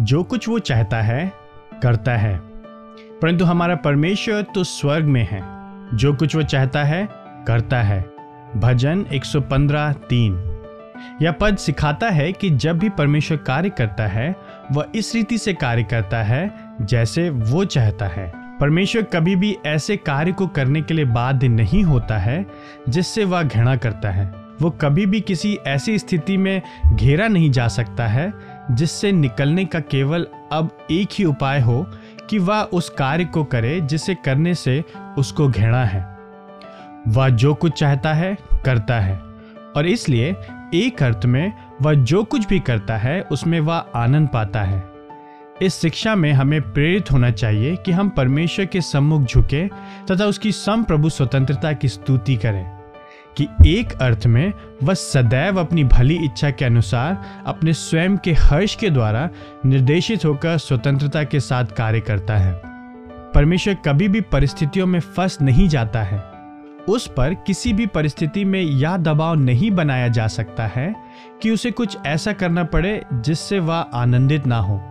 [0.00, 1.32] जो कुछ वो चाहता है,
[1.82, 2.38] करता है।
[3.22, 5.42] परंतु हमारा परमेश्वर तो स्वर्ग में है।
[5.96, 7.08] जो कुछ वो चाहता है,
[7.46, 8.10] करता है।
[8.56, 10.32] भजन 115 तीन।
[11.22, 14.36] यह पद सिखाता है कि जब भी परमेश्वर कार्य करता है,
[14.72, 16.50] वह इस रीति से कार्य करता है,
[16.80, 21.82] जैसे वो चाहता है। परमेश्वर कभी भी ऐसे कार्य को करने के लिए बाध्य नहीं
[21.82, 22.46] होता है,
[22.88, 26.62] जिससे वह घृणा करता है। वो कभी भी किसी ऐसी स्थिति में
[26.94, 31.86] घेरा नहीं जा सकता है जिससे निकलने का केवल अब एक ही उपाय हो
[32.30, 34.84] कि वह उस कार्य को करे जिसे करने से
[35.18, 36.18] उसको घृणा है।
[37.08, 39.20] वह जो कुछ चाहता है, करता है।
[39.76, 40.36] और इसलिए
[40.74, 44.94] एक अर्थ में वह जो कुछ भी करता है, उसमें वह आनंद पाता है।
[45.62, 49.68] इस शिक्षा में हमें प्रेरित होना चाहिए कि हम परमेश्वर के सम्मुख झुके
[50.10, 52.73] तथा उसकी संप्रभु स्वतंत्रता की स्तुति करें।
[53.36, 54.52] कि एक अर्थ में
[54.82, 59.30] वह सदैव अपनी भली इच्छा के अनुसार अपने स्वयं के हर्ष के द्वारा
[59.66, 62.60] निर्देशित होकर स्वतंत्रता के साथ कार्य करता है।
[63.34, 66.34] परमेश्वर कभी भी परिस्थितियों में फंस नहीं जाता है।
[66.88, 70.94] उस पर किसी भी परिस्थिति में यह दबाव नहीं बनाया जा सकता है
[71.42, 74.82] कि उसे कुछ ऐसा करना पड़े जिससे वह आनंदित ना हो।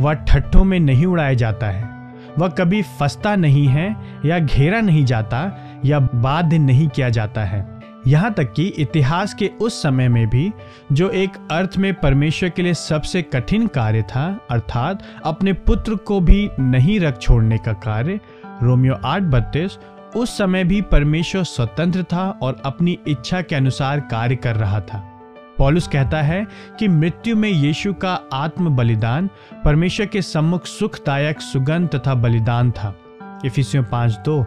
[0.00, 1.96] वह ठट्ठों में नहीं उड़ाया जाता है।
[2.38, 7.76] वह कभी फंसता नहीं है या घेरा नहीं जाता या बाध्य नहीं किया जाता है।
[8.06, 10.52] यहाँ तक कि इतिहास के उस समय में भी,
[10.92, 16.20] जो एक अर्थ में परमेश्वर के लिए सबसे कठिन कार्य था, अर्थात अपने पुत्र को
[16.20, 18.20] भी नहीं रख छोड़ने का कार्य,
[18.62, 19.78] रोमियो आठ बत्तीस,
[20.16, 25.12] उस समय भी परमेश्वर स्वतंत्र था और अपनी इच्छा के अनुसार कार्य कर रहा था।
[25.58, 26.46] पॉलुस कहता है
[26.78, 29.30] कि मृत्यु में यीशु का आत्म बलिदान
[29.64, 32.96] परमेश्वर के सम्मुख सुखदायक सुगंध तथा बलिदान था।
[33.44, 34.46] इफिसियों पाँच दो।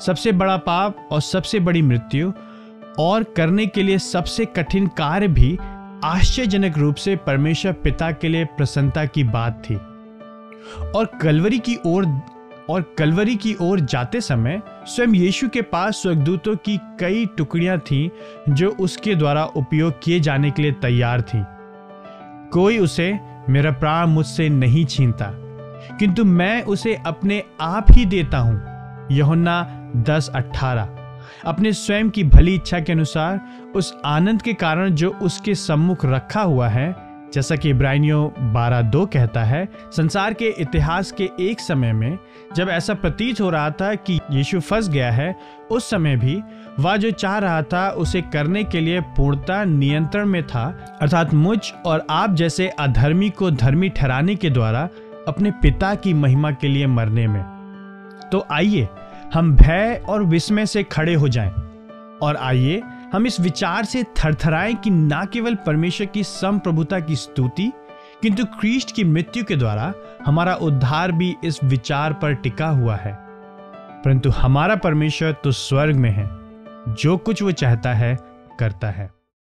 [0.00, 2.32] सबसे बड़ा पाप और सबसे बड़ी मृत्यु
[2.98, 5.58] और करने के लिए सबसे कठिन कार्य भी
[6.04, 9.74] आश्चर्यजनक रूप से परमेश्वर पिता के लिए प्रसन्नता की बात थी।
[10.96, 12.06] और कलवरी की ओर,
[12.70, 18.08] और कलवरी की ओर जाते समय स्वयं यीशु के पास स्वर्गदूतों की कई टुकड़ियाँ थीं,
[18.54, 21.44] जो उसके द्वारा उपयोग किए जाने के लिए तैयार थीं।
[22.52, 23.18] कोई उसे,
[23.48, 25.30] मेरा प्राण मुझसे नहीं छीनता,
[25.98, 28.76] किंतु मैं उसे अपने आप ही देता हूँ।
[29.12, 30.88] यहुन्ना दस अट्ठारह।
[31.46, 33.40] अपने स्वयं की भली इच्छा के अनुसार,
[33.76, 39.06] उस आनंद के कारण जो उसके सम्मुख रखा हुआ है, जैसा कि इब्रानियों बारह दो
[39.06, 42.18] कहता है, संसार के इतिहास के एक समय में
[42.56, 45.36] जब ऐसा प्रतीत हो रहा था कि यीशु फंस गया है,
[45.70, 46.42] उस समय भी
[46.80, 51.72] वह जो चाह रहा था, उसे करने के लिए पूर्णता नियंत्रण में था, अर्थात मुझ
[51.86, 54.88] और आप जैसे अधर्मी को धर्मी ठहराने के द्वारा
[55.28, 57.44] अपने पिता की महिमा के लिए मरने में।
[58.32, 58.88] तो आइए
[59.34, 61.52] हम भय और विस्मय से खड़े हो जाएँ।
[62.22, 62.82] और आइए,
[63.12, 67.72] हम इस विचार से थरथराएँ कि न केवल परमेश्वर की संप्रभुता की स्तुति,
[68.22, 69.94] किंतु क्रिस्ट की मृत्यु के द्वारा
[70.26, 73.12] हमारा उद्धार भी इस विचार पर टिका हुआ है।
[74.04, 76.30] परंतु हमारा परमेश्वर तो स्वर्ग में है।
[76.94, 78.18] जो कुछ वो चाहता है,
[78.58, 79.15] करता है।